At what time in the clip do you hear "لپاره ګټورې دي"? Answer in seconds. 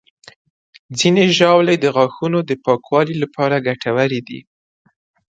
3.23-4.39